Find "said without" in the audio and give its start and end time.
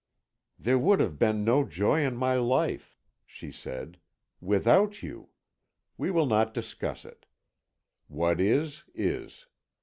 3.51-5.03